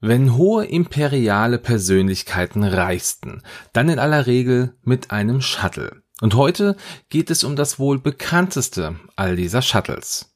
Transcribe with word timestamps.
Wenn 0.00 0.36
hohe 0.36 0.66
imperiale 0.66 1.58
Persönlichkeiten 1.58 2.64
reisten, 2.64 3.42
dann 3.72 3.88
in 3.88 3.98
aller 3.98 4.26
Regel 4.26 4.76
mit 4.82 5.10
einem 5.10 5.40
Shuttle. 5.40 6.02
Und 6.20 6.34
heute 6.34 6.76
geht 7.08 7.30
es 7.30 7.44
um 7.44 7.56
das 7.56 7.78
wohl 7.78 7.98
bekannteste 7.98 8.96
all 9.16 9.36
dieser 9.36 9.62
Shuttles. 9.62 10.34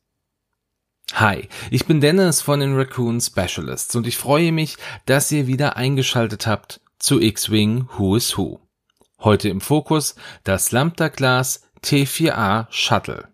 Hi, 1.13 1.49
ich 1.71 1.87
bin 1.87 2.01
Dennis 2.01 2.41
von 2.41 2.61
den 2.61 2.75
Raccoon 2.75 3.21
Specialists 3.21 3.95
und 3.97 4.07
ich 4.07 4.17
freue 4.17 4.53
mich, 4.53 4.77
dass 5.05 5.31
ihr 5.31 5.47
wieder 5.47 5.77
eingeschaltet 5.77 6.47
habt 6.47 6.81
zu 6.99 7.21
X-Wing 7.21 7.89
Who 7.99 8.17
is 8.17 8.39
Who. 8.39 8.61
Heute 9.19 9.51
im 9.51 9.61
Fokus 9.61 10.15
das 10.45 10.73
Lambda 10.73 11.11
Class 11.11 11.69
T4A 11.83 12.67
Shuttle. 12.71 13.29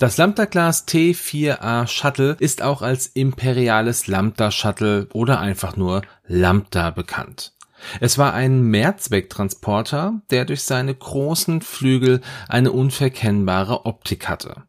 Das 0.00 0.16
Lambda-Class 0.16 0.88
T4A 0.88 1.86
Shuttle 1.86 2.36
ist 2.40 2.62
auch 2.62 2.82
als 2.82 3.06
imperiales 3.06 4.08
Lambda 4.08 4.50
Shuttle 4.50 5.08
oder 5.12 5.38
einfach 5.38 5.76
nur 5.76 6.02
Lambda 6.26 6.90
bekannt. 6.90 7.52
Es 8.00 8.18
war 8.18 8.34
ein 8.34 8.62
Mehrzwecktransporter, 8.62 10.20
der 10.30 10.46
durch 10.46 10.62
seine 10.64 10.94
großen 10.94 11.60
Flügel 11.60 12.22
eine 12.48 12.72
unverkennbare 12.72 13.86
Optik 13.86 14.28
hatte. 14.28 14.64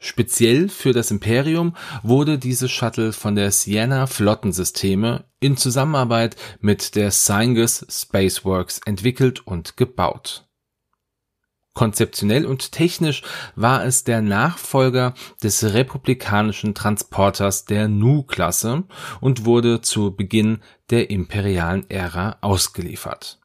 Speziell 0.00 0.68
für 0.68 0.92
das 0.92 1.10
Imperium 1.12 1.76
wurde 2.02 2.38
dieses 2.38 2.72
Shuttle 2.72 3.12
von 3.12 3.36
der 3.36 3.52
Sienna 3.52 4.06
Flottensysteme 4.06 5.26
in 5.38 5.58
Zusammenarbeit 5.58 6.36
mit 6.60 6.96
der 6.96 7.10
Cyngus 7.12 7.86
Spaceworks 7.88 8.80
entwickelt 8.84 9.46
und 9.46 9.76
gebaut. 9.76 10.49
Konzeptionell 11.72 12.46
und 12.46 12.72
technisch 12.72 13.22
war 13.54 13.84
es 13.84 14.02
der 14.02 14.22
Nachfolger 14.22 15.14
des 15.42 15.72
republikanischen 15.72 16.74
Transporters 16.74 17.64
der 17.64 17.86
Nu-Klasse 17.86 18.84
und 19.20 19.44
wurde 19.44 19.80
zu 19.80 20.14
Beginn 20.14 20.58
der 20.90 21.10
imperialen 21.10 21.88
Ära 21.88 22.38
ausgeliefert. 22.40 23.40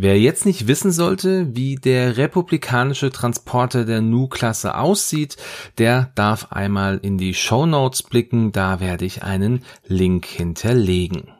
Wer 0.00 0.20
jetzt 0.20 0.46
nicht 0.46 0.68
wissen 0.68 0.92
sollte, 0.92 1.56
wie 1.56 1.74
der 1.74 2.16
republikanische 2.16 3.10
Transporter 3.10 3.84
der 3.84 4.00
Nu-Klasse 4.00 4.76
aussieht, 4.76 5.36
der 5.78 6.12
darf 6.14 6.52
einmal 6.52 6.98
in 7.02 7.18
die 7.18 7.34
Show 7.34 7.66
Notes 7.66 8.04
blicken, 8.04 8.52
da 8.52 8.78
werde 8.78 9.04
ich 9.04 9.24
einen 9.24 9.64
Link 9.88 10.26
hinterlegen. 10.26 11.32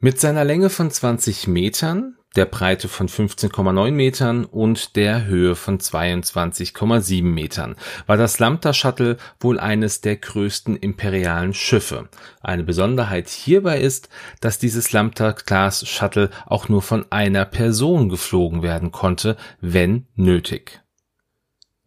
Mit 0.00 0.18
seiner 0.18 0.44
Länge 0.44 0.70
von 0.70 0.90
20 0.90 1.48
Metern 1.48 2.17
der 2.36 2.44
Breite 2.44 2.88
von 2.88 3.08
15,9 3.08 3.90
Metern 3.90 4.44
und 4.44 4.96
der 4.96 5.24
Höhe 5.26 5.54
von 5.54 5.78
22,7 5.78 7.22
Metern 7.22 7.74
war 8.06 8.16
das 8.16 8.38
Lambda 8.38 8.72
Shuttle 8.72 9.16
wohl 9.40 9.58
eines 9.58 10.02
der 10.02 10.16
größten 10.16 10.76
imperialen 10.76 11.54
Schiffe. 11.54 12.08
Eine 12.40 12.64
Besonderheit 12.64 13.28
hierbei 13.28 13.80
ist, 13.80 14.08
dass 14.40 14.58
dieses 14.58 14.92
Lambda 14.92 15.32
Class 15.32 15.88
Shuttle 15.88 16.30
auch 16.46 16.68
nur 16.68 16.82
von 16.82 17.06
einer 17.10 17.44
Person 17.44 18.08
geflogen 18.08 18.62
werden 18.62 18.92
konnte, 18.92 19.36
wenn 19.60 20.06
nötig. 20.14 20.82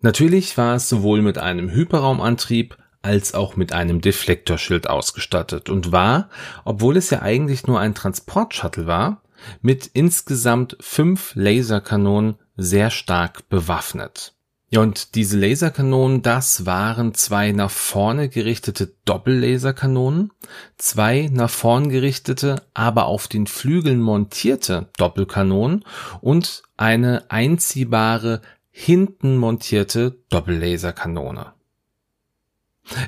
Natürlich 0.02 0.58
war 0.58 0.76
es 0.76 0.90
sowohl 0.90 1.22
mit 1.22 1.38
einem 1.38 1.70
Hyperraumantrieb 1.70 2.78
als 3.04 3.34
auch 3.34 3.56
mit 3.56 3.74
einem 3.74 4.02
Deflektorschild 4.02 4.90
ausgestattet 4.90 5.70
und 5.70 5.92
war, 5.92 6.30
obwohl 6.66 6.98
es 6.98 7.10
ja 7.10 7.22
eigentlich 7.22 7.68
nur 7.68 7.80
ein 7.80 7.96
Transportshuttle 7.96 8.86
war, 8.86 9.22
mit 9.62 9.88
insgesamt 9.94 10.78
fünf 10.80 11.34
Laserkanonen 11.36 12.36
sehr 12.58 12.90
stark 12.90 13.50
bewaffnet. 13.50 14.34
Ja, 14.74 14.80
und 14.80 15.16
diese 15.16 15.38
Laserkanonen, 15.38 16.22
das 16.22 16.66
waren 16.66 17.14
zwei 17.14 17.52
nach 17.52 17.70
vorne 17.70 18.30
gerichtete 18.30 18.94
Doppellaserkanonen, 19.04 20.32
zwei 20.78 21.30
nach 21.30 21.50
vorn 21.50 21.90
gerichtete, 21.90 22.62
aber 22.74 23.08
auf 23.08 23.28
den 23.28 23.48
Flügeln 23.48 24.00
montierte 24.00 24.88
Doppelkanonen 24.96 25.84
und 26.22 26.64
eine 26.78 27.30
einziehbare 27.30 28.42
hinten 28.72 29.36
montierte 29.36 30.16
Doppellaserkanone. 30.30 31.52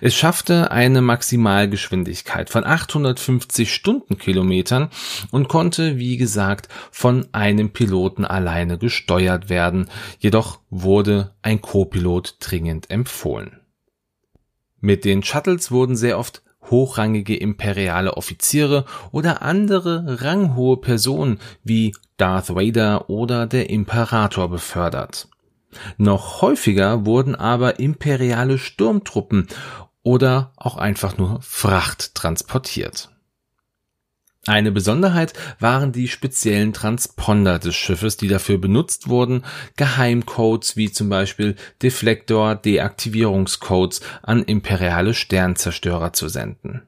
Es 0.02 0.16
schaffte 0.16 0.72
eine 0.72 1.02
Maximalgeschwindigkeit 1.02 2.50
von 2.50 2.64
850 2.64 3.74
Stundenkilometern 3.74 4.90
und 5.32 5.50
konnte, 5.50 5.98
wie 5.98 6.18
gesagt, 6.18 6.70
von 6.92 7.28
einem 7.32 7.72
Piloten 7.72 8.24
alleine 8.26 8.78
gesteuert 8.78 9.50
werden, 9.50 9.90
jedoch 10.20 10.60
wurde 10.70 11.34
ein 11.42 11.62
Co-Pilot 11.62 12.38
dringend 12.40 12.90
empfohlen. 12.90 13.60
Mit 14.80 15.06
den 15.06 15.24
Shuttles 15.24 15.72
wurden 15.72 15.96
sehr 15.96 16.20
oft 16.20 16.44
hochrangige 16.70 17.36
imperiale 17.36 18.16
Offiziere 18.16 18.86
oder 19.12 19.42
andere 19.42 20.22
ranghohe 20.22 20.78
Personen 20.78 21.40
wie 21.64 21.94
Darth 22.18 22.56
Vader 22.56 23.10
oder 23.10 23.48
der 23.48 23.70
Imperator 23.70 24.50
befördert. 24.50 25.28
Noch 25.98 26.42
häufiger 26.42 27.06
wurden 27.06 27.36
aber 27.36 27.80
imperiale 27.80 28.58
Sturmtruppen 28.58 29.48
oder 30.04 30.52
auch 30.58 30.78
einfach 30.78 31.18
nur 31.18 31.42
Fracht 31.42 32.16
transportiert. 32.16 33.10
Eine 34.46 34.74
Besonderheit 34.74 35.32
waren 35.60 35.94
die 35.94 36.10
speziellen 36.10 36.74
Transponder 36.74 37.60
des 37.60 37.76
Schiffes, 37.76 38.18
die 38.18 38.28
dafür 38.28 38.58
benutzt 38.58 39.08
wurden, 39.08 39.46
Geheimcodes 39.78 40.76
wie 40.76 40.92
zum 40.92 41.08
Beispiel 41.08 41.56
Deflektor-Deaktivierungscodes 41.82 44.02
an 44.22 44.44
imperiale 44.44 45.14
Sternzerstörer 45.14 46.12
zu 46.12 46.28
senden. 46.28 46.82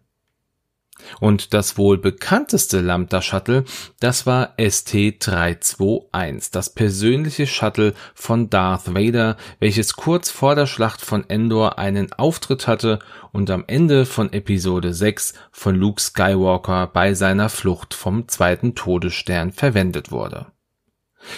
Und 1.20 1.54
das 1.54 1.78
wohl 1.78 1.98
bekannteste 1.98 2.82
Lambda 2.82 3.22
Shuttle, 3.22 3.66
das 4.00 4.26
war 4.26 4.54
ST-321, 4.58 6.52
das 6.52 6.74
persönliche 6.74 7.48
Shuttle 7.48 7.94
von 8.14 8.50
Darth 8.50 8.94
Vader, 8.94 9.38
welches 9.60 9.96
kurz 9.96 10.30
vor 10.32 10.56
der 10.56 10.68
Schlacht 10.68 11.02
von 11.02 11.30
Endor 11.30 11.80
einen 11.80 12.14
Auftritt 12.14 12.68
hatte 12.68 13.00
und 13.32 13.50
am 13.50 13.64
Ende 13.68 14.06
von 14.06 14.32
Episode 14.34 14.94
6 14.94 15.34
von 15.52 15.76
Luke 15.76 16.02
Skywalker 16.02 16.88
bei 16.88 17.14
seiner 17.14 17.50
Flucht 17.50 17.94
vom 17.94 18.28
zweiten 18.28 18.76
Todesstern 18.76 19.52
verwendet 19.52 20.12
wurde. 20.12 20.48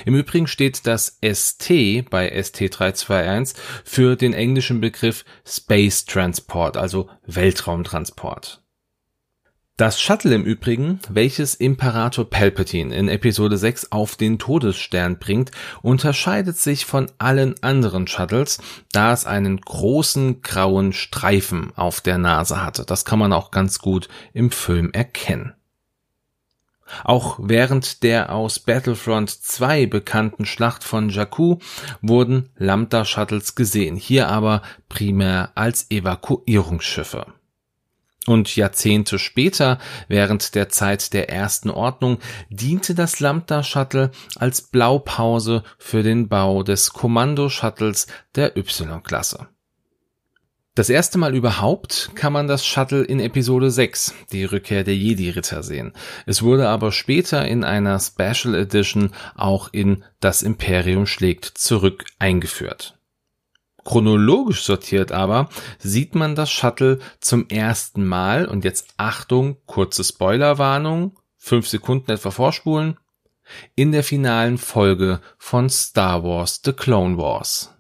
Im 0.06 0.16
Übrigen 0.16 0.48
steht 0.48 0.86
das 0.86 1.18
ST 1.22 1.70
bei 2.10 2.32
ST321 2.34 3.56
für 3.84 4.16
den 4.16 4.34
englischen 4.34 4.82
Begriff 4.82 5.26
Space 5.46 6.06
Transport, 6.06 6.78
also 6.78 7.10
Weltraumtransport. 7.26 8.64
Das 9.78 10.02
Shuttle 10.02 10.34
im 10.34 10.44
Übrigen, 10.44 11.00
welches 11.08 11.54
Imperator 11.54 12.28
Palpatine 12.28 12.96
in 12.96 13.10
Episode 13.10 13.60
6 13.60 13.92
auf 13.92 14.16
den 14.16 14.40
Todesstern 14.40 15.20
bringt, 15.20 15.52
unterscheidet 15.84 16.58
sich 16.58 16.88
von 16.88 17.12
allen 17.20 17.54
anderen 17.62 18.08
Shuttles, 18.08 18.58
da 18.92 19.14
es 19.14 19.28
einen 19.28 19.62
großen 19.62 20.42
grauen 20.42 20.94
Streifen 20.94 21.74
auf 21.76 22.02
der 22.02 22.18
Nase 22.18 22.66
hatte. 22.66 22.86
Das 22.88 23.06
kann 23.06 23.20
man 23.20 23.32
auch 23.32 23.52
ganz 23.52 23.78
gut 23.78 24.08
im 24.34 24.50
Film 24.50 24.90
erkennen. 24.94 25.54
Auch 27.04 27.38
während 27.40 28.02
der 28.02 28.34
aus 28.34 28.58
Battlefront 28.58 29.30
2 29.30 29.86
bekannten 29.86 30.48
Schlacht 30.48 30.84
von 30.84 31.10
Jakku 31.10 31.60
wurden 32.02 32.50
Lambda 32.56 33.06
Shuttles 33.06 33.54
gesehen, 33.54 33.96
hier 33.96 34.28
aber 34.28 34.64
primär 34.90 35.52
als 35.54 35.92
Evakuierungsschiffe. 35.92 37.28
Und 38.28 38.58
Jahrzehnte 38.58 39.20
später, 39.20 39.80
während 40.10 40.54
der 40.54 40.68
Zeit 40.68 41.14
der 41.14 41.30
ersten 41.30 41.70
Ordnung, 41.70 42.20
diente 42.50 42.94
das 42.94 43.22
Lambda 43.22 43.64
Shuttle 43.64 44.12
als 44.36 44.62
Blaupause 44.62 45.64
für 45.78 46.04
den 46.04 46.28
Bau 46.28 46.62
des 46.62 46.92
Kommando-Shuttles 46.92 48.08
der 48.36 48.58
Y-Klasse. 48.58 49.48
Das 50.76 50.90
erste 50.90 51.18
Mal 51.18 51.36
überhaupt 51.36 52.12
kann 52.16 52.34
man 52.34 52.48
das 52.48 52.66
Shuttle 52.66 53.02
in 53.02 53.22
Episode 53.22 53.72
6, 53.72 54.14
die 54.34 54.44
Rückkehr 54.44 54.84
der 54.84 54.96
Jedi-Ritter 54.96 55.64
sehen. 55.64 55.94
Es 56.26 56.44
wurde 56.44 56.68
aber 56.68 56.92
später 56.92 57.48
in 57.48 57.64
einer 57.64 57.98
Special 58.00 58.54
Edition 58.54 59.12
auch 59.36 59.70
in 59.72 60.04
Das 60.20 60.44
Imperium 60.44 61.08
schlägt 61.08 61.46
zurück 61.46 62.04
eingeführt. 62.20 62.97
Chronologisch 63.88 64.64
sortiert 64.64 65.14
aber 65.14 65.48
sieht 65.80 66.14
man 66.14 66.36
das 66.36 66.52
Shuttle 66.52 67.00
zum 67.22 67.48
ersten 67.48 68.06
Mal 68.06 68.46
und 68.46 68.66
jetzt 68.66 68.94
Achtung, 68.98 69.56
kurze 69.66 70.04
Spoilerwarnung, 70.04 71.18
fünf 71.38 71.70
Sekunden 71.70 72.12
etwa 72.12 72.32
vorspulen, 72.32 72.98
in 73.76 73.94
der 73.94 74.04
finalen 74.04 74.58
Folge 74.58 75.22
von 75.38 75.70
Star 75.70 76.22
Wars 76.26 76.60
The 76.66 76.74
Clone 76.74 77.18
Wars. 77.18 77.77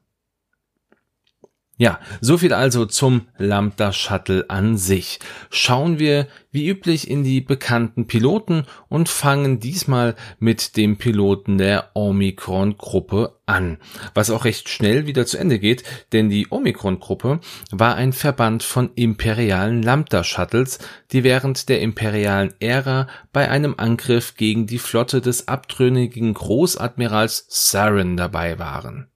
Ja, 1.79 1.99
so 2.21 2.39
viel 2.39 2.53
also 2.53 2.87
zum 2.87 3.27
Lambda 3.37 3.93
Shuttle 3.93 4.49
an 4.49 4.77
sich. 4.77 5.19
Schauen 5.51 5.99
wir 5.99 6.27
wie 6.49 6.67
üblich 6.67 7.07
in 7.07 7.23
die 7.23 7.39
bekannten 7.39 8.07
Piloten 8.07 8.65
und 8.89 9.09
fangen 9.09 9.59
diesmal 9.59 10.15
mit 10.39 10.75
dem 10.75 10.97
Piloten 10.97 11.59
der 11.59 11.91
Omikron-Gruppe 11.93 13.35
an, 13.45 13.77
was 14.15 14.31
auch 14.31 14.45
recht 14.45 14.69
schnell 14.69 15.05
wieder 15.05 15.27
zu 15.27 15.37
Ende 15.37 15.59
geht, 15.59 15.83
denn 16.13 16.31
die 16.31 16.47
Omikron-Gruppe 16.49 17.41
war 17.69 17.93
ein 17.93 18.11
Verband 18.11 18.63
von 18.63 18.89
imperialen 18.95 19.83
Lambda-Shuttles, 19.83 20.79
die 21.11 21.23
während 21.23 21.69
der 21.69 21.81
imperialen 21.81 22.55
Ära 22.59 23.07
bei 23.31 23.51
einem 23.51 23.75
Angriff 23.77 24.35
gegen 24.35 24.65
die 24.65 24.79
Flotte 24.79 25.21
des 25.21 25.47
abtrünnigen 25.47 26.33
Großadmirals 26.33 27.45
Saren 27.49 28.17
dabei 28.17 28.57
waren. 28.57 29.11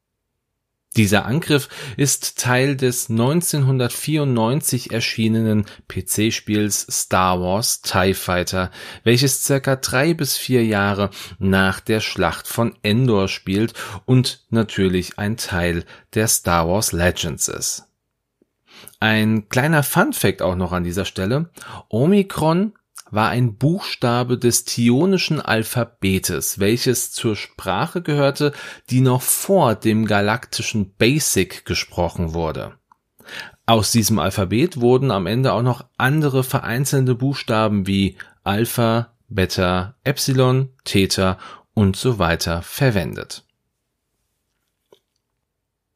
Dieser 0.98 1.26
Angriff 1.26 1.70
ist 1.96 2.38
Teil 2.38 2.76
des 2.76 3.10
1994 3.10 4.92
erschienenen 4.92 5.66
PC-Spiels 5.88 6.86
Star 6.90 7.40
Wars 7.40 7.82
TIE 7.82 8.14
Fighter, 8.14 8.72
welches 9.06 9.46
circa 9.46 9.78
drei 9.78 10.14
bis 10.14 10.36
vier 10.36 10.66
Jahre 10.66 11.10
nach 11.40 11.80
der 11.80 12.02
Schlacht 12.02 12.46
von 12.46 12.76
Endor 12.84 13.30
spielt 13.30 13.74
und 14.06 14.46
natürlich 14.50 15.18
ein 15.18 15.38
Teil 15.38 15.86
der 16.14 16.28
Star 16.28 16.68
Wars 16.68 16.92
Legends 16.92 17.48
ist. 17.48 17.86
Ein 19.00 19.48
kleiner 19.48 19.84
Fun 19.84 20.12
Fact 20.12 20.42
auch 20.42 20.56
noch 20.56 20.74
an 20.74 20.84
dieser 20.84 21.06
Stelle. 21.06 21.50
Omikron 21.88 22.74
war 23.12 23.30
ein 23.30 23.56
Buchstabe 23.58 24.38
des 24.38 24.66
Thionischen 24.66 25.40
Alphabetes, 25.40 26.60
welches 26.60 27.12
zur 27.12 27.36
Sprache 27.36 28.02
gehörte, 28.02 28.54
die 28.90 29.02
noch 29.02 29.22
vor 29.22 29.76
dem 29.76 30.06
galaktischen 30.06 30.96
Basic 30.96 31.66
gesprochen 31.66 32.34
wurde. 32.34 32.74
Aus 33.66 33.92
diesem 33.92 34.20
Alphabet 34.20 34.82
wurden 34.82 35.12
am 35.12 35.28
Ende 35.28 35.54
auch 35.54 35.62
noch 35.62 35.86
andere 35.98 36.44
vereinzelte 36.44 37.16
Buchstaben 37.16 37.86
wie 37.86 38.18
Alpha, 38.44 39.14
Beta, 39.30 39.96
Epsilon, 40.04 40.70
Theta 40.84 41.38
und 41.74 41.96
so 41.96 42.20
weiter 42.20 42.62
verwendet. 42.64 43.46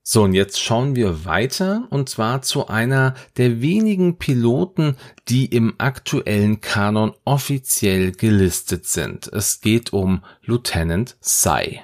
So, 0.08 0.22
und 0.22 0.34
jetzt 0.34 0.62
schauen 0.62 0.96
wir 0.96 1.26
weiter 1.26 1.88
und 1.90 2.10
zwar 2.10 2.44
zu 2.44 2.68
einer 2.68 3.16
der 3.38 3.60
wenigen 3.60 4.20
Piloten, 4.20 4.98
die 5.30 5.48
im 5.48 5.74
aktuellen 5.80 6.62
Kanon 6.62 7.16
offiziell 7.26 8.12
gelistet 8.12 8.86
sind. 8.86 9.28
Es 9.34 9.62
geht 9.62 9.94
um 9.94 10.24
Lieutenant 10.44 11.18
Sai. 11.22 11.82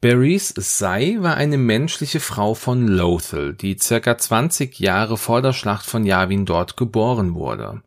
Berries 0.00 0.54
Sai 0.56 1.18
war 1.20 1.36
eine 1.36 1.58
menschliche 1.58 2.20
Frau 2.20 2.54
von 2.54 2.88
Lothal, 2.88 3.52
die 3.52 3.76
circa 3.78 4.16
20 4.16 4.80
Jahre 4.80 5.18
vor 5.18 5.42
der 5.42 5.52
Schlacht 5.52 5.84
von 5.84 6.06
Yavin 6.06 6.46
dort 6.46 6.78
geboren 6.78 7.34
wurde. 7.34 7.82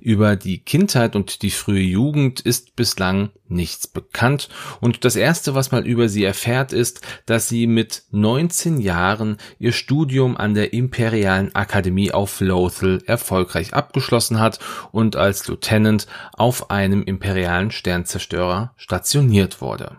Über 0.00 0.36
die 0.36 0.58
Kindheit 0.58 1.16
und 1.16 1.42
die 1.42 1.50
frühe 1.50 1.82
Jugend 1.82 2.40
ist 2.40 2.76
bislang 2.76 3.30
nichts 3.48 3.86
bekannt 3.86 4.48
und 4.80 5.04
das 5.04 5.16
erste, 5.16 5.54
was 5.54 5.72
man 5.72 5.84
über 5.84 6.08
sie 6.08 6.24
erfährt, 6.24 6.72
ist, 6.72 7.02
dass 7.26 7.48
sie 7.48 7.66
mit 7.66 8.04
19 8.10 8.80
Jahren 8.80 9.36
ihr 9.58 9.72
Studium 9.72 10.36
an 10.36 10.54
der 10.54 10.72
Imperialen 10.72 11.54
Akademie 11.54 12.12
auf 12.12 12.40
Lothal 12.40 13.02
erfolgreich 13.06 13.74
abgeschlossen 13.74 14.40
hat 14.40 14.58
und 14.90 15.16
als 15.16 15.46
Lieutenant 15.48 16.06
auf 16.32 16.70
einem 16.70 17.02
imperialen 17.02 17.70
Sternzerstörer 17.70 18.74
stationiert 18.76 19.60
wurde. 19.60 19.98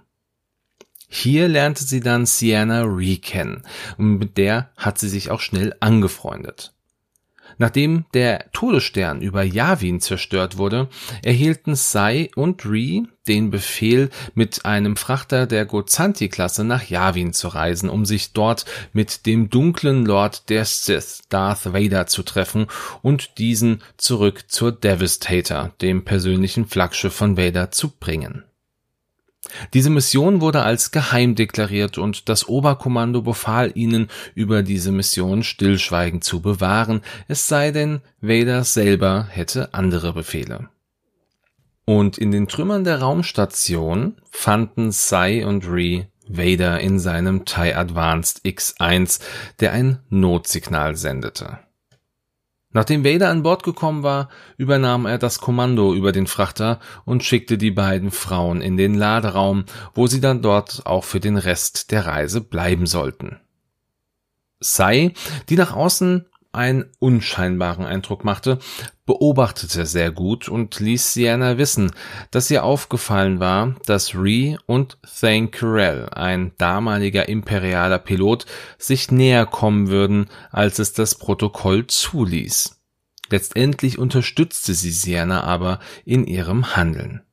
Hier 1.15 1.47
lernte 1.47 1.83
sie 1.83 1.99
dann 1.99 2.25
Sienna 2.25 2.81
Ree 2.81 3.17
kennen 3.17 3.61
und 3.99 4.17
mit 4.17 4.37
der 4.37 4.71
hat 4.75 4.97
sie 4.97 5.09
sich 5.09 5.29
auch 5.29 5.41
schnell 5.41 5.75
angefreundet. 5.79 6.72
Nachdem 7.57 8.05
der 8.13 8.51
Todesstern 8.51 9.21
über 9.21 9.43
Yavin 9.43 9.99
zerstört 10.01 10.57
wurde, 10.57 10.89
erhielten 11.23 11.75
Sai 11.75 12.29
und 12.35 12.65
Ree 12.65 13.03
den 13.27 13.51
Befehl, 13.51 14.09
mit 14.35 14.65
einem 14.65 14.97
Frachter 14.97 15.47
der 15.47 15.65
Gozanti-Klasse 15.65 16.63
nach 16.63 16.89
Yavin 16.89 17.33
zu 17.33 17.47
reisen, 17.47 17.89
um 17.89 18.05
sich 18.05 18.33
dort 18.33 18.65
mit 18.91 19.25
dem 19.25 19.49
dunklen 19.49 20.05
Lord 20.05 20.49
der 20.49 20.65
Sith, 20.65 21.21
Darth 21.29 21.73
Vader, 21.73 22.07
zu 22.07 22.23
treffen 22.23 22.67
und 23.01 23.37
diesen 23.37 23.81
zurück 23.97 24.45
zur 24.47 24.71
Devastator, 24.71 25.71
dem 25.81 26.03
persönlichen 26.03 26.65
Flaggschiff 26.65 27.13
von 27.13 27.37
Vader, 27.37 27.71
zu 27.71 27.89
bringen. 27.89 28.43
Diese 29.73 29.89
Mission 29.89 30.41
wurde 30.41 30.63
als 30.63 30.91
geheim 30.91 31.35
deklariert 31.35 31.97
und 31.97 32.29
das 32.29 32.47
Oberkommando 32.47 33.21
befahl 33.21 33.71
ihnen, 33.75 34.07
über 34.35 34.63
diese 34.63 34.91
Mission 34.91 35.43
Stillschweigen 35.43 36.21
zu 36.21 36.41
bewahren, 36.41 37.01
es 37.27 37.47
sei 37.47 37.71
denn, 37.71 38.01
Vader 38.21 38.63
selber 38.63 39.27
hätte 39.29 39.73
andere 39.73 40.13
Befehle. 40.13 40.69
Und 41.85 42.17
in 42.17 42.31
den 42.31 42.47
Trümmern 42.47 42.85
der 42.85 43.01
Raumstation 43.01 44.15
fanden 44.31 44.91
Sai 44.91 45.45
und 45.45 45.67
Ree 45.67 46.05
Vader 46.27 46.79
in 46.79 46.99
seinem 46.99 47.45
TIE 47.45 47.73
Advanced 47.73 48.45
X1, 48.45 49.19
der 49.59 49.73
ein 49.73 49.99
Notsignal 50.09 50.95
sendete. 50.95 51.59
Nachdem 52.73 53.05
Vader 53.05 53.29
an 53.29 53.43
Bord 53.43 53.63
gekommen 53.63 54.03
war, 54.03 54.29
übernahm 54.57 55.05
er 55.05 55.19
das 55.19 55.39
Kommando 55.39 55.93
über 55.93 56.11
den 56.11 56.27
Frachter 56.27 56.79
und 57.05 57.23
schickte 57.23 57.57
die 57.57 57.71
beiden 57.71 58.11
Frauen 58.11 58.61
in 58.61 58.77
den 58.77 58.95
Laderaum, 58.95 59.65
wo 59.93 60.07
sie 60.07 60.19
dann 60.19 60.41
dort 60.41 60.85
auch 60.85 61.03
für 61.03 61.19
den 61.19 61.37
Rest 61.37 61.91
der 61.91 62.05
Reise 62.05 62.41
bleiben 62.41 62.87
sollten. 62.87 63.39
Sai, 64.59 65.13
die 65.49 65.55
nach 65.55 65.73
außen 65.73 66.25
einen 66.53 66.85
unscheinbaren 66.99 67.85
Eindruck 67.85 68.23
machte, 68.23 68.59
beobachtete 69.05 69.85
sehr 69.85 70.11
gut 70.11 70.47
und 70.47 70.79
ließ 70.79 71.13
Sienna 71.13 71.57
wissen, 71.57 71.91
dass 72.31 72.49
ihr 72.49 72.63
aufgefallen 72.63 73.39
war, 73.39 73.75
dass 73.85 74.15
Ree 74.15 74.55
und 74.65 74.97
Thane 75.19 75.49
Carell, 75.49 76.09
ein 76.09 76.53
damaliger 76.57 77.27
imperialer 77.27 77.99
Pilot, 77.99 78.45
sich 78.77 79.11
näher 79.11 79.45
kommen 79.45 79.89
würden, 79.89 80.29
als 80.51 80.79
es 80.79 80.93
das 80.93 81.15
Protokoll 81.15 81.87
zuließ. 81.87 82.79
Letztendlich 83.29 83.97
unterstützte 83.97 84.73
sie 84.73 84.91
Sienna 84.91 85.43
aber 85.43 85.79
in 86.05 86.25
ihrem 86.25 86.75
Handeln. 86.75 87.23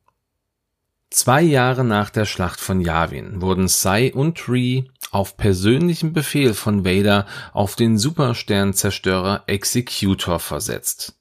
Zwei 1.11 1.41
Jahre 1.41 1.83
nach 1.83 2.09
der 2.09 2.23
Schlacht 2.23 2.61
von 2.61 2.79
Yavin 2.79 3.41
wurden 3.41 3.67
Sai 3.67 4.13
und 4.13 4.47
Ree 4.47 4.85
auf 5.11 5.35
persönlichen 5.35 6.13
Befehl 6.13 6.53
von 6.53 6.85
Vader 6.85 7.25
auf 7.51 7.75
den 7.75 7.97
Supersternzerstörer 7.97 9.43
Executor 9.45 10.39
versetzt. 10.39 11.19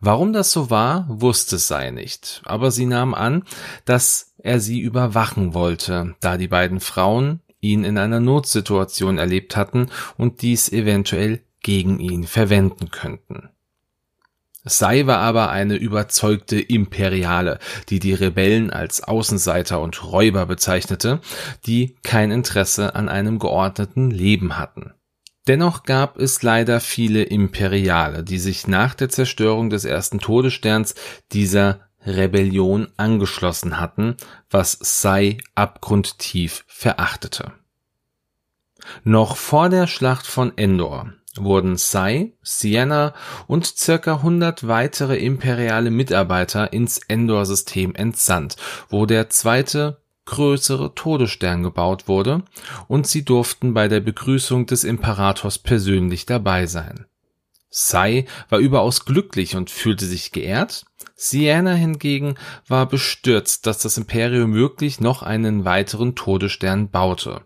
Warum 0.00 0.32
das 0.32 0.52
so 0.52 0.70
war, 0.70 1.06
wusste 1.08 1.58
Sai 1.58 1.90
nicht, 1.90 2.40
aber 2.44 2.70
sie 2.70 2.86
nahm 2.86 3.14
an, 3.14 3.42
dass 3.84 4.32
er 4.38 4.60
sie 4.60 4.78
überwachen 4.78 5.54
wollte, 5.54 6.14
da 6.20 6.36
die 6.36 6.48
beiden 6.48 6.78
Frauen 6.78 7.40
ihn 7.60 7.82
in 7.82 7.98
einer 7.98 8.20
Notsituation 8.20 9.18
erlebt 9.18 9.56
hatten 9.56 9.88
und 10.16 10.42
dies 10.42 10.70
eventuell 10.70 11.42
gegen 11.62 11.98
ihn 11.98 12.28
verwenden 12.28 12.92
könnten. 12.92 13.48
Sai 14.64 15.06
war 15.06 15.18
aber 15.18 15.50
eine 15.50 15.74
überzeugte 15.74 16.60
Imperiale, 16.60 17.58
die 17.88 17.98
die 17.98 18.14
Rebellen 18.14 18.70
als 18.70 19.02
Außenseiter 19.02 19.80
und 19.80 20.04
Räuber 20.04 20.46
bezeichnete, 20.46 21.20
die 21.66 21.96
kein 22.04 22.30
Interesse 22.30 22.94
an 22.94 23.08
einem 23.08 23.40
geordneten 23.40 24.10
Leben 24.10 24.56
hatten. 24.58 24.94
Dennoch 25.48 25.82
gab 25.82 26.18
es 26.18 26.42
leider 26.42 26.78
viele 26.78 27.24
Imperiale, 27.24 28.22
die 28.22 28.38
sich 28.38 28.68
nach 28.68 28.94
der 28.94 29.08
Zerstörung 29.08 29.70
des 29.70 29.84
ersten 29.84 30.20
Todessterns 30.20 30.94
dieser 31.32 31.80
Rebellion 32.06 32.88
angeschlossen 32.96 33.80
hatten, 33.80 34.16
was 34.50 34.78
Sai 34.80 35.38
abgrundtief 35.56 36.64
verachtete. 36.68 37.52
Noch 39.02 39.36
vor 39.36 39.68
der 39.68 39.88
Schlacht 39.88 40.26
von 40.26 40.56
Endor 40.56 41.12
wurden 41.36 41.76
Sai, 41.76 42.32
Sienna 42.42 43.14
und 43.46 43.66
circa 43.66 44.16
100 44.16 44.66
weitere 44.68 45.16
imperiale 45.16 45.90
Mitarbeiter 45.90 46.72
ins 46.72 46.98
Endor-System 46.98 47.94
entsandt, 47.94 48.56
wo 48.88 49.06
der 49.06 49.30
zweite 49.30 50.02
größere 50.24 50.94
Todesstern 50.94 51.62
gebaut 51.62 52.06
wurde, 52.06 52.42
und 52.86 53.06
sie 53.06 53.24
durften 53.24 53.74
bei 53.74 53.88
der 53.88 54.00
Begrüßung 54.00 54.66
des 54.66 54.84
Imperators 54.84 55.58
persönlich 55.58 56.26
dabei 56.26 56.66
sein. 56.66 57.06
Sai 57.70 58.26
war 58.50 58.58
überaus 58.58 59.06
glücklich 59.06 59.56
und 59.56 59.70
fühlte 59.70 60.04
sich 60.04 60.30
geehrt, 60.30 60.84
Sienna 61.14 61.72
hingegen 61.72 62.34
war 62.66 62.86
bestürzt, 62.86 63.66
dass 63.66 63.78
das 63.78 63.96
Imperium 63.96 64.54
wirklich 64.54 65.00
noch 65.00 65.22
einen 65.22 65.64
weiteren 65.64 66.14
Todesstern 66.14 66.90
baute 66.90 67.42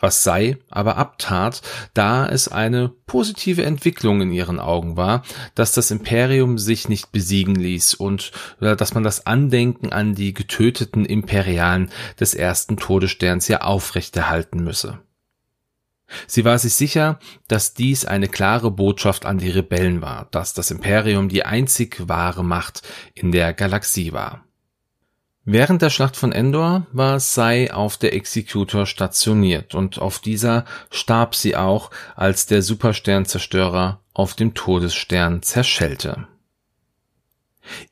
was 0.00 0.24
sei 0.24 0.58
aber 0.68 0.96
abtat, 0.96 1.62
da 1.94 2.26
es 2.26 2.48
eine 2.48 2.88
positive 3.06 3.64
Entwicklung 3.64 4.20
in 4.20 4.32
ihren 4.32 4.58
Augen 4.58 4.96
war, 4.96 5.22
dass 5.54 5.72
das 5.72 5.90
Imperium 5.90 6.58
sich 6.58 6.88
nicht 6.88 7.12
besiegen 7.12 7.54
ließ 7.54 7.94
und 7.94 8.32
dass 8.60 8.94
man 8.94 9.02
das 9.02 9.26
Andenken 9.26 9.92
an 9.92 10.14
die 10.14 10.34
getöteten 10.34 11.04
Imperialen 11.04 11.90
des 12.18 12.34
ersten 12.34 12.76
Todessterns 12.76 13.48
ja 13.48 13.62
aufrechterhalten 13.62 14.62
müsse. 14.62 15.00
Sie 16.26 16.44
war 16.44 16.58
sich 16.58 16.74
sicher, 16.74 17.18
dass 17.48 17.74
dies 17.74 18.04
eine 18.04 18.28
klare 18.28 18.70
Botschaft 18.70 19.26
an 19.26 19.38
die 19.38 19.50
Rebellen 19.50 20.02
war, 20.02 20.26
dass 20.30 20.54
das 20.54 20.70
Imperium 20.70 21.28
die 21.28 21.44
einzig 21.44 22.08
wahre 22.08 22.44
Macht 22.44 22.82
in 23.14 23.32
der 23.32 23.54
Galaxie 23.54 24.12
war. 24.12 24.44
Während 25.44 25.80
der 25.80 25.90
Schlacht 25.90 26.16
von 26.16 26.32
Endor 26.32 26.86
war 26.92 27.18
Sai 27.18 27.72
auf 27.72 27.96
der 27.96 28.12
Executor 28.14 28.84
stationiert 28.84 29.74
und 29.74 29.98
auf 29.98 30.18
dieser 30.18 30.66
starb 30.90 31.34
sie 31.34 31.56
auch, 31.56 31.90
als 32.14 32.46
der 32.46 32.62
Supersternzerstörer 32.62 34.00
auf 34.12 34.34
dem 34.34 34.54
Todesstern 34.54 35.42
zerschellte. 35.42 36.26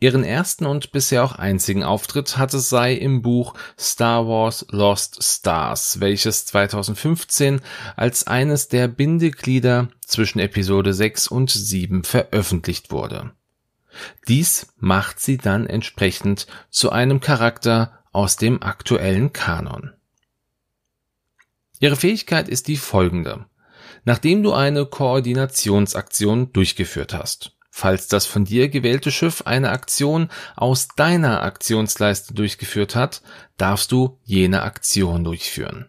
Ihren 0.01 0.25
ersten 0.25 0.67
und 0.67 0.93
bisher 0.93 1.25
auch 1.25 1.33
einzigen 1.33 1.85
Auftritt 1.85 2.37
hatte 2.37 2.59
Sai 2.59 2.95
im 2.95 3.23
Buch 3.23 3.55
Star 3.79 4.27
Wars 4.27 4.67
Lost 4.71 5.23
Stars, 5.23 6.01
welches 6.01 6.47
2015 6.47 7.61
als 7.97 8.27
eines 8.27 8.69
der 8.69 8.89
Bindeglieder 8.89 9.89
zwischen 10.05 10.39
Episode 10.39 10.93
6 10.93 11.29
und 11.29 11.51
7 11.51 12.05
veröffentlicht 12.05 12.91
wurde. 12.91 13.33
Dies 14.29 14.75
macht 14.79 15.21
sie 15.21 15.37
dann 15.37 15.67
entsprechend 15.67 16.47
zu 16.71 16.91
einem 16.91 17.21
Charakter 17.21 18.05
aus 18.13 18.37
dem 18.37 18.63
aktuellen 18.63 19.33
Kanon. 19.33 19.93
Ihre 21.81 21.97
Fähigkeit 21.97 22.49
ist 22.49 22.69
die 22.69 22.77
folgende. 22.77 23.47
Nachdem 24.05 24.43
du 24.43 24.53
eine 24.53 24.87
Koordinationsaktion 24.87 26.53
durchgeführt 26.53 27.15
hast, 27.15 27.57
falls 27.71 28.09
das 28.09 28.27
von 28.27 28.45
dir 28.45 28.69
gewählte 28.69 29.11
Schiff 29.11 29.43
eine 29.43 29.71
Aktion 29.71 30.31
aus 30.57 30.89
deiner 30.89 31.43
Aktionsleiste 31.43 32.35
durchgeführt 32.35 32.95
hat, 32.95 33.23
darfst 33.57 33.93
du 33.93 34.19
jene 34.25 34.63
Aktion 34.63 35.25
durchführen. 35.25 35.89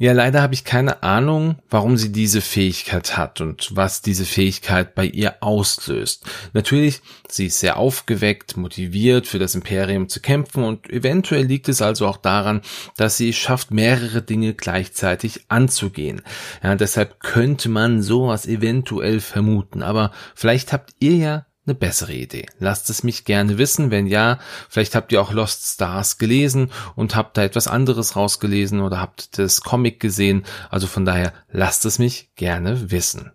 Ja, 0.00 0.12
leider 0.12 0.42
habe 0.42 0.54
ich 0.54 0.62
keine 0.62 1.02
Ahnung, 1.02 1.56
warum 1.70 1.96
sie 1.96 2.12
diese 2.12 2.40
Fähigkeit 2.40 3.16
hat 3.16 3.40
und 3.40 3.74
was 3.74 4.00
diese 4.00 4.24
Fähigkeit 4.24 4.94
bei 4.94 5.04
ihr 5.04 5.42
auslöst. 5.42 6.24
Natürlich, 6.52 7.02
sie 7.28 7.46
ist 7.46 7.58
sehr 7.58 7.78
aufgeweckt, 7.78 8.56
motiviert, 8.56 9.26
für 9.26 9.40
das 9.40 9.56
Imperium 9.56 10.08
zu 10.08 10.20
kämpfen 10.20 10.62
und 10.62 10.88
eventuell 10.88 11.46
liegt 11.46 11.68
es 11.68 11.82
also 11.82 12.06
auch 12.06 12.16
daran, 12.16 12.60
dass 12.96 13.16
sie 13.16 13.30
es 13.30 13.36
schafft, 13.36 13.72
mehrere 13.72 14.22
Dinge 14.22 14.54
gleichzeitig 14.54 15.46
anzugehen. 15.48 16.22
Ja, 16.62 16.76
deshalb 16.76 17.18
könnte 17.18 17.68
man 17.68 18.00
sowas 18.00 18.46
eventuell 18.46 19.18
vermuten, 19.18 19.82
aber 19.82 20.12
vielleicht 20.36 20.72
habt 20.72 20.92
ihr 21.00 21.16
ja 21.16 21.46
eine 21.68 21.74
bessere 21.74 22.12
Idee? 22.14 22.46
Lasst 22.58 22.90
es 22.90 23.02
mich 23.02 23.24
gerne 23.24 23.58
wissen. 23.58 23.90
Wenn 23.90 24.06
ja, 24.06 24.38
vielleicht 24.68 24.94
habt 24.94 25.12
ihr 25.12 25.20
auch 25.20 25.32
Lost 25.32 25.64
Stars 25.74 26.18
gelesen 26.18 26.70
und 26.96 27.14
habt 27.14 27.36
da 27.36 27.42
etwas 27.42 27.68
anderes 27.68 28.16
rausgelesen 28.16 28.80
oder 28.80 29.00
habt 29.00 29.38
das 29.38 29.60
Comic 29.60 30.00
gesehen. 30.00 30.44
Also 30.70 30.86
von 30.86 31.04
daher 31.04 31.32
lasst 31.50 31.84
es 31.84 31.98
mich 31.98 32.30
gerne 32.36 32.90
wissen. 32.90 33.32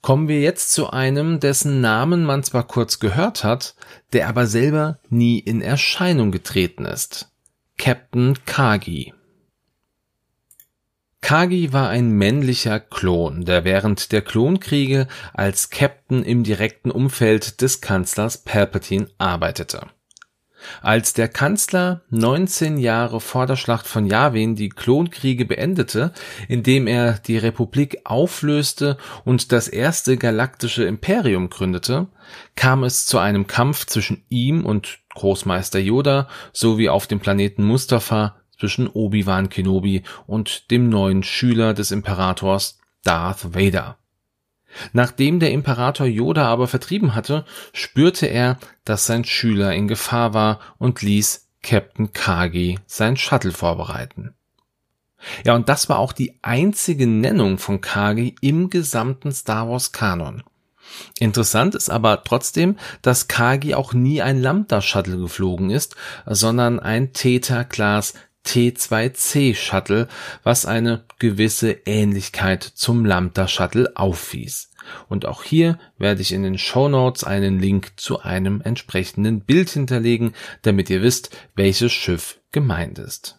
Kommen 0.00 0.26
wir 0.26 0.40
jetzt 0.40 0.72
zu 0.72 0.90
einem, 0.90 1.38
dessen 1.38 1.80
Namen 1.80 2.24
man 2.24 2.42
zwar 2.42 2.66
kurz 2.66 2.98
gehört 2.98 3.44
hat, 3.44 3.76
der 4.12 4.28
aber 4.28 4.48
selber 4.48 4.98
nie 5.10 5.38
in 5.38 5.62
Erscheinung 5.62 6.32
getreten 6.32 6.84
ist. 6.84 7.30
Captain 7.78 8.36
Kagi. 8.44 9.14
Kagi 11.22 11.72
war 11.72 11.88
ein 11.88 12.10
männlicher 12.10 12.80
Klon, 12.80 13.44
der 13.44 13.64
während 13.64 14.12
der 14.12 14.22
Klonkriege 14.22 15.06
als 15.32 15.70
Captain 15.70 16.24
im 16.24 16.42
direkten 16.42 16.90
Umfeld 16.90 17.62
des 17.62 17.80
Kanzlers 17.80 18.38
Palpatine 18.38 19.08
arbeitete. 19.18 19.86
Als 20.80 21.12
der 21.12 21.28
Kanzler 21.28 22.02
19 22.10 22.76
Jahre 22.76 23.20
vor 23.20 23.46
der 23.46 23.56
Schlacht 23.56 23.86
von 23.86 24.06
Yavin 24.06 24.56
die 24.56 24.68
Klonkriege 24.68 25.44
beendete, 25.44 26.12
indem 26.48 26.86
er 26.86 27.14
die 27.14 27.38
Republik 27.38 28.00
auflöste 28.04 28.96
und 29.24 29.52
das 29.52 29.68
erste 29.68 30.16
galaktische 30.16 30.84
Imperium 30.84 31.50
gründete, 31.50 32.08
kam 32.56 32.84
es 32.84 33.06
zu 33.06 33.18
einem 33.18 33.46
Kampf 33.46 33.86
zwischen 33.86 34.24
ihm 34.28 34.66
und 34.66 34.98
Großmeister 35.14 35.78
Yoda 35.78 36.28
sowie 36.52 36.88
auf 36.88 37.06
dem 37.06 37.20
Planeten 37.20 37.64
Mustafa 37.64 38.41
zwischen 38.62 38.86
Obi-Wan 38.86 39.48
Kenobi 39.48 40.04
und 40.24 40.70
dem 40.70 40.88
neuen 40.88 41.24
Schüler 41.24 41.74
des 41.74 41.90
Imperators 41.90 42.78
Darth 43.02 43.56
Vader. 43.56 43.98
Nachdem 44.92 45.40
der 45.40 45.50
Imperator 45.50 46.06
Yoda 46.06 46.46
aber 46.46 46.68
vertrieben 46.68 47.16
hatte, 47.16 47.44
spürte 47.72 48.26
er, 48.26 48.58
dass 48.84 49.04
sein 49.04 49.24
Schüler 49.24 49.74
in 49.74 49.88
Gefahr 49.88 50.32
war 50.32 50.60
und 50.78 51.02
ließ 51.02 51.48
Captain 51.64 52.12
Kagi 52.12 52.78
sein 52.86 53.16
Shuttle 53.16 53.50
vorbereiten. 53.50 54.32
Ja, 55.44 55.56
und 55.56 55.68
das 55.68 55.88
war 55.88 55.98
auch 55.98 56.12
die 56.12 56.38
einzige 56.42 57.08
Nennung 57.08 57.58
von 57.58 57.80
Kagi 57.80 58.36
im 58.42 58.70
gesamten 58.70 59.32
Star 59.32 59.68
Wars 59.68 59.90
Kanon. 59.90 60.44
Interessant 61.18 61.74
ist 61.74 61.90
aber 61.90 62.22
trotzdem, 62.22 62.76
dass 63.02 63.26
Kagi 63.26 63.74
auch 63.74 63.92
nie 63.92 64.22
ein 64.22 64.40
Lambda 64.40 64.80
Shuttle 64.80 65.18
geflogen 65.18 65.70
ist, 65.70 65.96
sondern 66.26 66.78
ein 66.78 67.12
Theta 67.12 67.64
Class 67.64 68.14
T2C 68.46 69.54
Shuttle, 69.54 70.08
was 70.42 70.66
eine 70.66 71.04
gewisse 71.18 71.72
Ähnlichkeit 71.86 72.62
zum 72.62 73.04
Lambda 73.04 73.48
Shuttle 73.48 73.92
aufwies. 73.94 74.70
Und 75.08 75.26
auch 75.26 75.42
hier 75.42 75.78
werde 75.98 76.22
ich 76.22 76.32
in 76.32 76.42
den 76.42 76.58
Show 76.58 76.88
Notes 76.88 77.24
einen 77.24 77.60
Link 77.60 77.92
zu 77.96 78.20
einem 78.20 78.60
entsprechenden 78.60 79.40
Bild 79.40 79.70
hinterlegen, 79.70 80.34
damit 80.62 80.90
ihr 80.90 81.02
wisst, 81.02 81.36
welches 81.54 81.92
Schiff 81.92 82.40
gemeint 82.50 82.98
ist. 82.98 83.38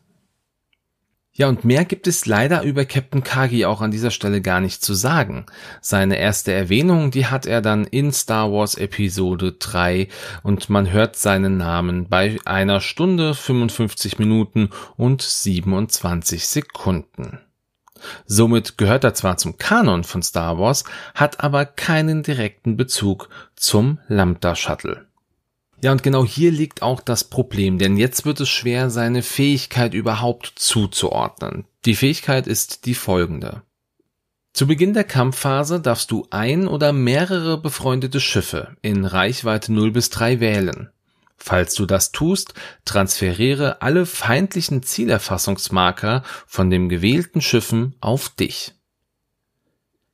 Ja, 1.35 1.47
und 1.47 1.65
mehr 1.65 1.83
gibt 1.83 2.05
es 2.05 2.27
leider 2.27 2.61
über 2.61 2.85
Captain 2.85 3.23
Kagi 3.23 3.65
auch 3.65 3.81
an 3.81 3.89
dieser 3.89 4.11
Stelle 4.11 4.39
gar 4.39 4.59
nicht 4.59 4.83
zu 4.83 4.93
sagen. 4.93 5.47
Seine 5.81 6.17
erste 6.17 6.51
Erwähnung, 6.51 7.09
die 7.09 7.25
hat 7.25 7.47
er 7.47 7.61
dann 7.61 7.85
in 7.85 8.11
Star 8.11 8.51
Wars 8.51 8.75
Episode 8.75 9.53
3 9.53 10.09
und 10.43 10.69
man 10.69 10.91
hört 10.91 11.15
seinen 11.15 11.57
Namen 11.57 12.07
bei 12.07 12.37
einer 12.45 12.81
Stunde 12.81 13.33
55 13.33 14.19
Minuten 14.19 14.69
und 14.95 15.23
27 15.23 16.47
Sekunden. 16.47 17.39
Somit 18.27 18.77
gehört 18.77 19.03
er 19.03 19.15
zwar 19.15 19.37
zum 19.37 19.57
Kanon 19.57 20.03
von 20.03 20.21
Star 20.21 20.59
Wars, 20.59 20.83
hat 21.15 21.43
aber 21.43 21.65
keinen 21.65 22.21
direkten 22.21 22.77
Bezug 22.77 23.29
zum 23.55 23.97
Lambda 24.07 24.55
Shuttle. 24.55 25.07
Ja, 25.83 25.91
und 25.91 26.01
genau 26.01 26.23
hier 26.23 26.49
liegt 26.49 26.81
auch 26.81 27.01
das 27.01 27.25
Problem, 27.25 27.77
denn 27.77 27.97
jetzt 27.97 28.23
wird 28.23 28.39
es 28.39 28.47
schwer, 28.47 28.89
seine 28.89 29.21
Fähigkeit 29.21 29.93
überhaupt 29.93 30.53
zuzuordnen. 30.55 31.65
Die 31.83 31.95
Fähigkeit 31.95 32.47
ist 32.47 32.85
die 32.85 32.93
folgende. 32.93 33.63
Zu 34.53 34.65
Beginn 34.65 34.93
der 34.93 35.03
Kampfphase 35.03 35.81
darfst 35.81 36.09
du 36.09 36.25
ein 36.29 36.69
oder 36.69 36.93
mehrere 36.93 37.57
befreundete 37.57 38.21
Schiffe 38.21 38.77
in 38.81 39.03
Reichweite 39.03 39.73
0 39.73 39.91
bis 39.91 40.09
3 40.09 40.39
wählen. 40.39 40.89
Falls 41.35 41.75
du 41.75 41.85
das 41.85 42.13
tust, 42.13 42.53
transferiere 42.85 43.81
alle 43.81 44.05
feindlichen 44.05 44.83
Zielerfassungsmarker 44.83 46.23
von 46.47 46.69
dem 46.69 46.87
gewählten 46.87 47.41
Schiffen 47.41 47.95
auf 47.99 48.29
dich. 48.29 48.73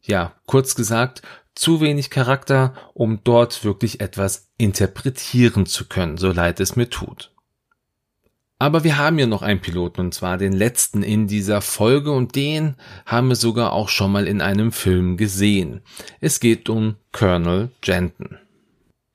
Ja, 0.01 0.33
kurz 0.47 0.73
gesagt, 0.73 1.21
zu 1.55 1.81
wenig 1.81 2.09
Charakter, 2.09 2.73
um 2.93 3.21
dort 3.23 3.63
wirklich 3.63 4.01
etwas 4.01 4.49
interpretieren 4.57 5.65
zu 5.65 5.87
können, 5.87 6.17
so 6.17 6.31
leid 6.31 6.59
es 6.59 6.75
mir 6.75 6.89
tut. 6.89 7.31
Aber 8.61 8.83
wir 8.83 8.97
haben 8.97 9.17
ja 9.17 9.25
noch 9.25 9.41
einen 9.41 9.61
Piloten 9.61 10.01
und 10.01 10.13
zwar 10.13 10.37
den 10.37 10.51
letzten 10.51 11.01
in 11.01 11.27
dieser 11.27 11.61
Folge 11.61 12.11
und 12.11 12.35
den 12.35 12.75
haben 13.05 13.29
wir 13.29 13.35
sogar 13.35 13.71
auch 13.71 13.87
schon 13.87 14.11
mal 14.11 14.27
in 14.27 14.41
einem 14.41 14.73
Film 14.73 15.15
gesehen. 15.15 15.81
Es 16.19 16.41
geht 16.41 16.67
um 16.67 16.95
Colonel 17.13 17.71
Jenton. 17.81 18.37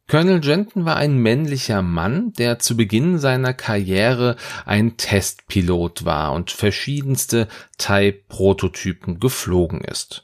Colonel 0.08 0.42
Jenton 0.42 0.86
war 0.86 0.96
ein 0.96 1.18
männlicher 1.18 1.82
Mann, 1.82 2.32
der 2.34 2.58
zu 2.58 2.76
Beginn 2.76 3.18
seiner 3.18 3.52
Karriere 3.52 4.36
ein 4.64 4.96
Testpilot 4.96 6.06
war 6.06 6.32
und 6.32 6.50
verschiedenste 6.50 7.48
Type-Prototypen 7.76 9.20
geflogen 9.20 9.80
ist. 9.82 10.23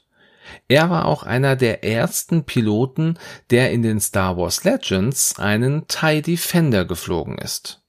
Er 0.67 0.89
war 0.89 1.05
auch 1.05 1.23
einer 1.23 1.55
der 1.55 1.83
ersten 1.83 2.45
Piloten, 2.45 3.17
der 3.49 3.71
in 3.71 3.81
den 3.81 3.99
Star 3.99 4.37
Wars 4.37 4.63
Legends 4.63 5.39
einen 5.39 5.87
TIE 5.87 6.21
Defender 6.21 6.85
geflogen 6.85 7.37
ist. 7.37 7.81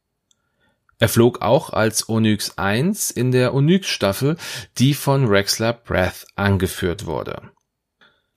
Er 0.99 1.09
flog 1.09 1.43
auch 1.43 1.71
als 1.71 2.09
Onyx 2.09 2.59
1 2.59 3.11
in 3.11 3.33
der 3.33 3.55
Onyx 3.55 3.89
Staffel, 3.89 4.37
die 4.79 4.95
von 4.95 5.27
Rexler 5.27 5.73
Breath 5.73 6.27
angeführt 6.37 7.07
wurde. 7.07 7.53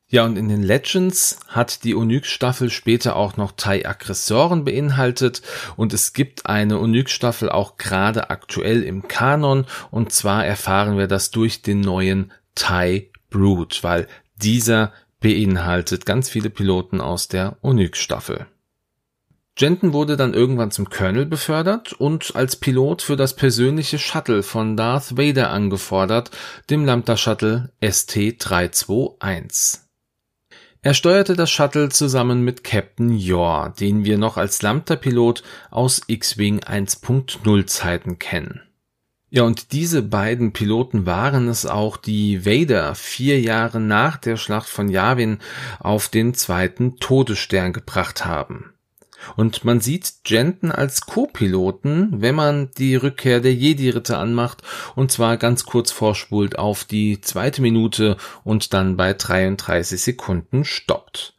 Ja, 0.08 0.24
und 0.24 0.38
in 0.38 0.50
den 0.50 0.62
Legends 0.62 1.39
hat 1.48 1.84
die 1.84 1.96
Onyx-Staffel 1.96 2.70
später 2.70 3.15
auch 3.15 3.38
noch 3.38 3.51
TIE-Aggressoren 3.53 4.63
beinhaltet 4.63 5.41
und 5.77 5.94
es 5.94 6.13
gibt 6.13 6.46
eine 6.46 6.79
Onyx-Staffel 6.79 7.50
auch 7.50 7.77
gerade 7.77 8.29
aktuell 8.29 8.84
im 8.84 9.08
Kanon 9.08 9.65
und 9.89 10.12
zwar 10.12 10.46
erfahren 10.46 10.98
wir 10.98 11.08
das 11.08 11.32
durch 11.32 11.63
den 11.63 11.82
neuen 11.82 12.32
TIE 12.53 13.12
Brood, 13.36 13.84
weil 13.84 14.08
dieser 14.38 14.94
beinhaltet 15.20 16.06
ganz 16.06 16.30
viele 16.30 16.50
Piloten 16.50 17.01
aus 17.01 17.27
der 17.27 17.58
Onyx-Staffel. 17.62 18.48
Jenton 19.58 19.94
wurde 19.94 20.18
dann 20.18 20.34
irgendwann 20.34 20.72
zum 20.72 20.89
Colonel 20.89 21.25
befördert 21.25 21.94
und 21.94 22.36
als 22.36 22.58
Pilot 22.58 23.01
für 23.01 23.15
das 23.15 23.36
persönliche 23.36 23.98
Shuttle 24.00 24.44
von 24.44 24.75
Darth 24.75 25.18
Vader 25.18 25.50
angefordert, 25.50 26.32
dem 26.70 26.86
Lambda 26.86 27.15
Shuttle 27.15 27.72
ST-321. 27.82 29.80
Er 30.82 30.94
steuerte 30.94 31.36
das 31.36 31.50
Shuttle 31.50 31.89
zusammen 31.89 32.44
mit 32.44 32.63
Captain 32.63 33.18
Yor, 33.18 33.74
den 33.80 34.06
wir 34.06 34.18
noch 34.18 34.38
als 34.38 34.62
Lambda-Pilot 34.62 35.42
aus 35.72 36.01
X-Wing 36.06 36.60
1.0 36.60 37.65
Zeiten 37.65 38.20
kennen. 38.20 38.62
Ja, 39.36 39.44
und 39.44 39.74
diese 39.74 40.01
beiden 40.01 40.54
Piloten 40.54 41.06
waren 41.06 41.50
es 41.50 41.65
auch, 41.65 41.98
die 41.98 42.46
Vader 42.46 42.96
vier 42.96 43.38
Jahre 43.42 43.82
nach 43.82 44.15
der 44.15 44.38
Schlacht 44.38 44.70
von 44.70 44.88
Yavin 44.88 45.39
auf 45.80 46.08
den 46.08 46.34
zweiten 46.34 46.96
Todesstern 47.01 47.74
gebracht 47.74 48.24
haben. 48.24 48.72
Und 49.36 49.65
man 49.65 49.82
sieht 49.82 50.13
Jenton 50.25 50.72
als 50.72 51.01
Co-Piloten, 51.01 52.22
wenn 52.22 52.36
man 52.36 52.72
die 52.77 52.96
Rückkehr 52.96 53.42
der 53.42 53.54
Jedi-Ritter 53.54 54.20
anmacht 54.20 54.62
und 54.96 55.12
zwar 55.12 55.36
ganz 55.36 55.65
kurz 55.65 55.92
vorspult 55.92 56.58
auf 56.58 56.86
die 56.86 57.20
zweite 57.20 57.62
Minute 57.62 58.15
und 58.46 58.74
dann 58.74 58.96
bei 58.96 59.13
33 59.13 60.00
Sekunden 60.00 60.63
stoppt. 60.63 61.35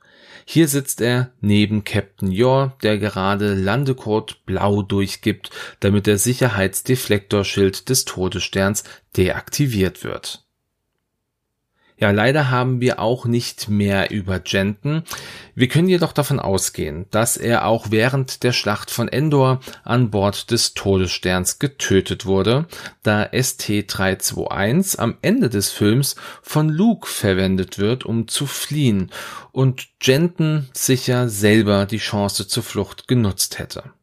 Hier 0.49 0.69
sitzt 0.69 1.01
er 1.01 1.33
neben 1.41 1.83
Captain 1.83 2.31
Yor, 2.31 2.79
der 2.83 2.99
gerade 2.99 3.55
Landecode 3.55 4.47
blau 4.47 4.83
durchgibt, 4.83 5.51
damit 5.81 6.07
der 6.07 6.19
Sicherheitsdeflektorschild 6.19 7.89
des 7.89 8.05
Todessterns 8.05 8.85
deaktiviert 9.17 10.05
wird. 10.05 10.46
Ja, 11.99 12.11
leider 12.11 12.51
haben 12.51 12.83
wir 12.83 13.01
auch 13.01 13.25
nicht 13.25 13.71
mehr 13.71 14.11
über 14.11 14.43
Jenton. 14.45 15.03
Wir 15.55 15.69
können 15.69 15.89
jedoch 15.89 16.13
davon 16.13 16.39
ausgehen, 16.39 17.07
dass 17.11 17.39
er 17.39 17.65
auch 17.65 17.91
während 17.91 18.43
der 18.43 18.53
Schlacht 18.53 18.91
von 18.91 19.09
Endor 19.09 19.61
an 19.83 20.11
Bord 20.11 20.51
des 20.51 20.75
Todessterns 20.75 21.59
getötet 21.59 22.27
wurde, 22.27 22.67
da 23.03 23.23
ST-321 23.33 24.99
am 24.99 25.17
Ende 25.23 25.49
des 25.49 25.71
Films 25.71 26.17
von 26.43 26.69
Luke 26.69 27.09
verwendet 27.09 27.79
wird, 27.79 28.05
um 28.05 28.29
zu 28.29 28.47
fliehen 28.47 29.11
und 29.53 29.89
Jenton 30.03 30.69
sicher 30.75 31.31
selber 31.31 31.87
die 31.87 31.97
Chance 31.97 32.47
zur 32.47 32.63
Flucht 32.63 33.09
genutzt 33.09 33.59
hätte. 33.59 33.96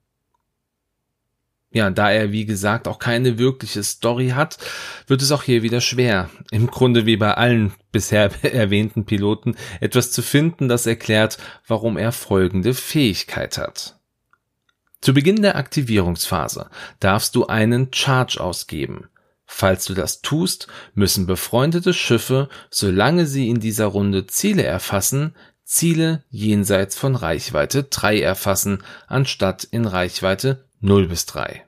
Ja, 1.74 1.90
da 1.90 2.12
er 2.12 2.32
wie 2.32 2.46
gesagt 2.46 2.88
auch 2.88 3.00
keine 3.00 3.40
wirkliche 3.40 3.82
Story 3.84 4.30
hat, 4.30 4.60
wird 5.08 5.24
es 5.24 5.32
auch 5.32 5.42
hier 5.42 5.64
wieder 5.64 5.82
schwer, 5.82 6.30
im 6.52 6.68
Grunde 6.68 7.08
wie 7.08 7.18
bei 7.18 7.34
allen 7.34 7.74
bisher 7.92 8.30
erwähnten 8.44 9.06
Piloten, 9.06 9.56
etwas 9.82 10.12
zu 10.12 10.22
finden, 10.22 10.70
das 10.70 10.86
erklärt, 10.86 11.40
warum 11.68 11.98
er 11.98 12.12
folgende 12.12 12.76
Fähigkeit 12.76 13.58
hat. 13.58 14.00
Zu 15.02 15.16
Beginn 15.16 15.42
der 15.42 15.56
Aktivierungsphase 15.56 16.70
darfst 17.00 17.36
du 17.36 17.48
einen 17.48 17.92
Charge 17.92 18.40
ausgeben. 18.40 19.10
Falls 19.46 19.86
du 19.86 19.96
das 19.96 20.22
tust, 20.22 20.68
müssen 20.94 21.26
befreundete 21.26 21.94
Schiffe, 21.94 22.50
solange 22.70 23.26
sie 23.26 23.50
in 23.50 23.60
dieser 23.60 23.88
Runde 23.88 24.28
Ziele 24.28 24.64
erfassen, 24.64 25.36
Ziele 25.66 26.24
jenseits 26.30 26.96
von 26.96 27.16
Reichweite 27.16 27.84
3 27.84 28.22
erfassen, 28.22 28.84
anstatt 29.08 29.64
in 29.64 29.86
Reichweite 29.86 30.66
0 30.84 31.08
bis 31.08 31.26
3. 31.26 31.64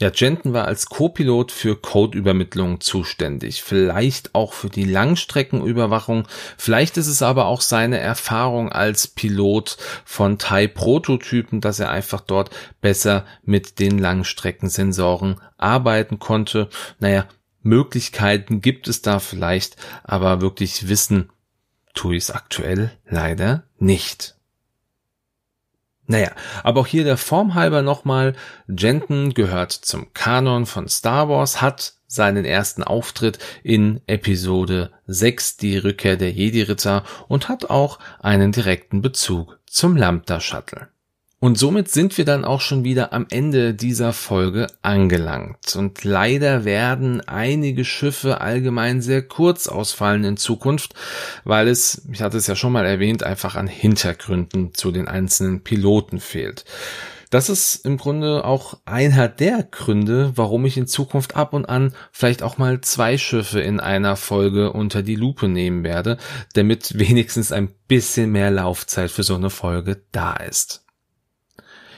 Ja, 0.00 0.10
Jenton 0.12 0.54
war 0.54 0.64
als 0.64 0.86
Co-Pilot 0.86 1.52
für 1.52 1.76
Codeübermittlung 1.76 2.80
zuständig, 2.80 3.62
vielleicht 3.62 4.34
auch 4.34 4.52
für 4.54 4.70
die 4.70 4.86
Langstreckenüberwachung, 4.86 6.26
vielleicht 6.56 6.96
ist 6.96 7.06
es 7.06 7.22
aber 7.22 7.46
auch 7.46 7.60
seine 7.60 7.98
Erfahrung 7.98 8.72
als 8.72 9.06
Pilot 9.06 9.76
von 10.04 10.38
Thai-Prototypen, 10.38 11.60
dass 11.60 11.78
er 11.78 11.90
einfach 11.90 12.22
dort 12.22 12.50
besser 12.80 13.24
mit 13.44 13.78
den 13.78 13.98
Langstreckensensoren 13.98 15.40
arbeiten 15.58 16.18
konnte. 16.18 16.70
Naja, 16.98 17.28
Möglichkeiten 17.62 18.62
gibt 18.62 18.88
es 18.88 19.02
da 19.02 19.20
vielleicht, 19.20 19.76
aber 20.02 20.40
wirklich 20.40 20.88
wissen 20.88 21.30
tue 21.92 22.16
ich 22.16 22.24
es 22.24 22.30
aktuell 22.30 22.90
leider 23.06 23.64
nicht. 23.78 24.33
Naja, 26.06 26.30
aber 26.62 26.80
auch 26.80 26.86
hier 26.86 27.04
der 27.04 27.16
Form 27.16 27.54
halber 27.54 27.82
nochmal, 27.82 28.34
Jenton 28.68 29.32
gehört 29.32 29.72
zum 29.72 30.12
Kanon 30.12 30.66
von 30.66 30.86
Star 30.88 31.28
Wars, 31.28 31.62
hat 31.62 31.94
seinen 32.06 32.44
ersten 32.44 32.82
Auftritt 32.82 33.38
in 33.62 34.00
Episode 34.06 34.90
6, 35.06 35.56
die 35.56 35.78
Rückkehr 35.78 36.16
der 36.16 36.30
Jedi-Ritter 36.30 37.04
und 37.28 37.48
hat 37.48 37.70
auch 37.70 37.98
einen 38.20 38.52
direkten 38.52 39.00
Bezug 39.00 39.58
zum 39.66 39.96
Lambda 39.96 40.40
Shuttle. 40.40 40.88
Und 41.44 41.58
somit 41.58 41.90
sind 41.90 42.16
wir 42.16 42.24
dann 42.24 42.46
auch 42.46 42.62
schon 42.62 42.84
wieder 42.84 43.12
am 43.12 43.26
Ende 43.28 43.74
dieser 43.74 44.14
Folge 44.14 44.66
angelangt. 44.80 45.76
Und 45.76 46.02
leider 46.02 46.64
werden 46.64 47.20
einige 47.20 47.84
Schiffe 47.84 48.40
allgemein 48.40 49.02
sehr 49.02 49.20
kurz 49.20 49.66
ausfallen 49.68 50.24
in 50.24 50.36
Zukunft, 50.38 50.94
weil 51.44 51.68
es, 51.68 52.08
ich 52.10 52.22
hatte 52.22 52.38
es 52.38 52.46
ja 52.46 52.56
schon 52.56 52.72
mal 52.72 52.86
erwähnt, 52.86 53.24
einfach 53.24 53.56
an 53.56 53.66
Hintergründen 53.66 54.72
zu 54.72 54.90
den 54.90 55.06
einzelnen 55.06 55.62
Piloten 55.62 56.18
fehlt. 56.18 56.64
Das 57.28 57.50
ist 57.50 57.84
im 57.84 57.98
Grunde 57.98 58.46
auch 58.46 58.78
einer 58.86 59.28
der 59.28 59.64
Gründe, 59.64 60.32
warum 60.36 60.64
ich 60.64 60.78
in 60.78 60.86
Zukunft 60.86 61.36
ab 61.36 61.52
und 61.52 61.66
an 61.66 61.92
vielleicht 62.10 62.42
auch 62.42 62.56
mal 62.56 62.80
zwei 62.80 63.18
Schiffe 63.18 63.60
in 63.60 63.80
einer 63.80 64.16
Folge 64.16 64.72
unter 64.72 65.02
die 65.02 65.16
Lupe 65.16 65.48
nehmen 65.48 65.84
werde, 65.84 66.16
damit 66.54 66.98
wenigstens 66.98 67.52
ein 67.52 67.68
bisschen 67.86 68.32
mehr 68.32 68.50
Laufzeit 68.50 69.10
für 69.10 69.24
so 69.24 69.34
eine 69.34 69.50
Folge 69.50 70.00
da 70.10 70.36
ist. 70.36 70.83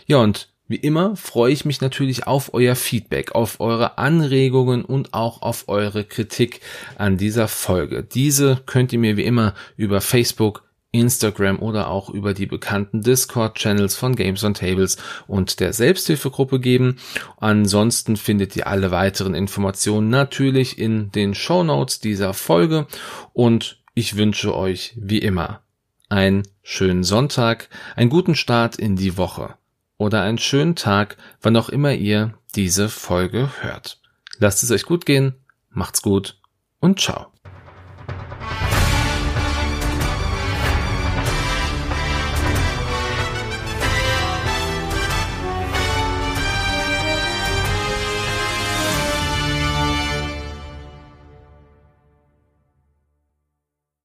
Ja, 0.07 0.19
und 0.19 0.49
wie 0.69 0.77
immer 0.77 1.14
freue 1.16 1.53
ich 1.53 1.64
mich 1.64 1.81
natürlich 1.81 2.27
auf 2.27 2.55
euer 2.55 2.75
Feedback, 2.75 3.35
auf 3.35 3.61
eure 3.61 3.99
Anregungen 3.99 4.85
und 4.85 5.14
auch 5.14 5.42
auf 5.42 5.69
eure 5.69 6.05
Kritik 6.05 6.61
an 6.97 7.16
dieser 7.16 7.49
Folge. 7.49 8.03
Diese 8.03 8.62
könnt 8.66 8.92
ihr 8.92 8.99
mir 8.99 9.16
wie 9.16 9.25
immer 9.25 9.55
über 9.77 10.01
Facebook, 10.01 10.64
Instagram 10.92 11.61
oder 11.61 11.88
auch 11.88 12.09
über 12.11 12.35
die 12.35 12.47
bekannten 12.47 13.03
Discord-Channels 13.03 13.97
von 13.97 14.16
Games 14.16 14.42
on 14.42 14.55
Tables 14.55 14.97
und 15.27 15.61
der 15.61 15.73
Selbsthilfegruppe 15.73 16.59
geben. 16.59 16.97
Ansonsten 17.37 18.16
findet 18.16 18.57
ihr 18.57 18.66
alle 18.66 18.90
weiteren 18.90 19.35
Informationen 19.35 20.09
natürlich 20.09 20.79
in 20.79 21.12
den 21.12 21.35
Show 21.35 21.62
Notes 21.62 22.01
dieser 22.01 22.33
Folge 22.33 22.87
und 23.33 23.83
ich 23.95 24.16
wünsche 24.16 24.55
euch 24.55 24.95
wie 24.97 25.19
immer 25.19 25.62
einen 26.09 26.45
schönen 26.62 27.03
Sonntag, 27.03 27.69
einen 27.97 28.11
guten 28.11 28.35
Start 28.35 28.77
in 28.77 28.97
die 28.97 29.16
Woche 29.16 29.55
oder 29.99 30.23
einen 30.23 30.39
schönen 30.39 30.77
Tag, 30.77 31.17
wann 31.41 31.57
auch 31.57 31.69
immer 31.69 31.93
ihr 31.93 32.35
diese 32.55 32.89
Folge 32.89 33.51
hört. 33.61 34.01
Lasst 34.39 34.63
es 34.63 34.71
euch 34.71 34.85
gut 34.85 35.07
gehen, 35.07 35.35
macht's 35.71 36.03
gut 36.03 36.41
und 36.81 37.01
ciao. 37.01 37.36